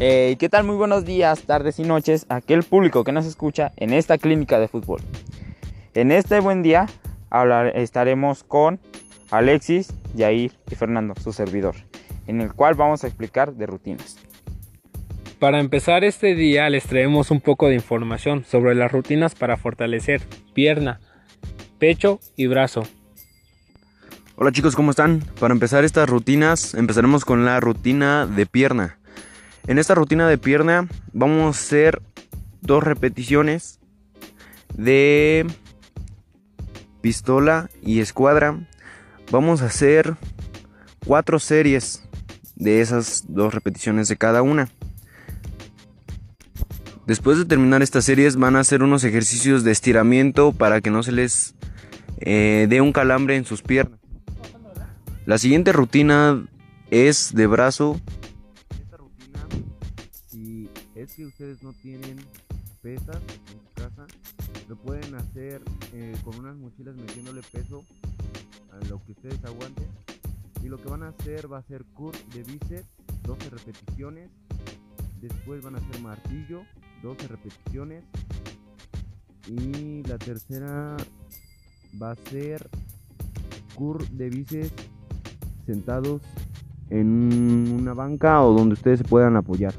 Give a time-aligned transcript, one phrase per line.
[0.00, 0.62] Eh, ¿Qué tal?
[0.62, 4.60] Muy buenos días, tardes y noches a aquel público que nos escucha en esta clínica
[4.60, 5.00] de fútbol.
[5.92, 6.86] En este buen día
[7.30, 8.78] hablar, estaremos con
[9.32, 11.74] Alexis, Yair y Fernando, su servidor,
[12.28, 14.18] en el cual vamos a explicar de rutinas.
[15.40, 20.22] Para empezar este día les traemos un poco de información sobre las rutinas para fortalecer
[20.54, 21.00] pierna,
[21.80, 22.84] pecho y brazo.
[24.36, 25.24] Hola chicos, ¿cómo están?
[25.40, 28.97] Para empezar estas rutinas, empezaremos con la rutina de pierna.
[29.68, 32.00] En esta rutina de pierna vamos a hacer
[32.62, 33.80] dos repeticiones
[34.74, 35.46] de
[37.02, 38.66] pistola y escuadra.
[39.30, 40.16] Vamos a hacer
[41.06, 42.02] cuatro series
[42.56, 44.70] de esas dos repeticiones de cada una.
[47.06, 51.02] Después de terminar estas series van a hacer unos ejercicios de estiramiento para que no
[51.02, 51.54] se les
[52.20, 54.00] eh, dé un calambre en sus piernas.
[55.26, 56.42] La siguiente rutina
[56.90, 58.00] es de brazo
[60.98, 62.16] es que ustedes no tienen
[62.82, 64.06] pesas en su casa,
[64.68, 67.84] lo pueden hacer eh, con unas mochilas metiéndole peso
[68.72, 69.86] a lo que ustedes aguanten.
[70.62, 72.88] Y lo que van a hacer va a ser curl de bíceps,
[73.22, 74.30] 12 repeticiones.
[75.20, 76.62] Después van a hacer martillo,
[77.02, 78.02] 12 repeticiones.
[79.46, 80.96] Y la tercera
[82.02, 82.68] va a ser
[83.76, 84.72] curl de bíceps
[85.64, 86.22] sentados
[86.90, 89.74] en una banca o donde ustedes se puedan apoyar.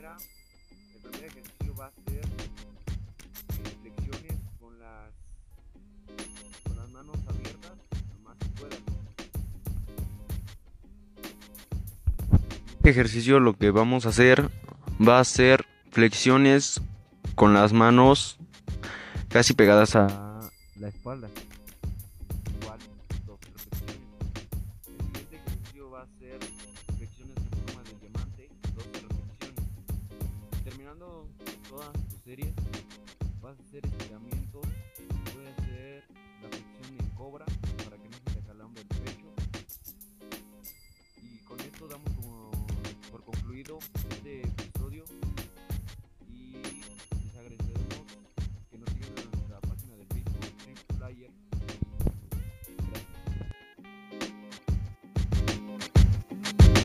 [0.00, 5.12] El primer ejercicio va a ser eh, flexiones con las,
[6.64, 7.72] con las manos abiertas,
[8.14, 8.78] lo más que puedan.
[12.76, 14.50] Este ejercicio lo que vamos a hacer
[15.06, 16.80] va a ser flexiones
[17.34, 18.38] con las manos
[19.28, 21.28] casi pegadas a la espalda.
[22.62, 22.78] Igual,
[23.26, 23.96] dos repeticiones.
[24.88, 26.38] El siguiente ejercicio va a ser
[26.96, 29.19] flexiones en forma de diamante, dos repeticiones.
[30.70, 31.26] Terminando
[31.68, 32.54] todas tus series,
[33.40, 34.62] vas a hacer estiramientos,
[35.34, 36.04] puede hacer